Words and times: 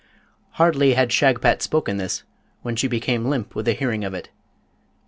Hardly 0.53 0.95
had 0.95 1.11
Shagpat 1.11 1.61
spoken 1.61 1.97
this, 1.97 2.23
when 2.63 2.75
she 2.75 2.87
became 2.87 3.25
limp 3.29 3.53
with 3.53 3.67
the 3.67 3.73
hearing 3.73 4.03
of 4.03 4.15
it. 4.15 4.29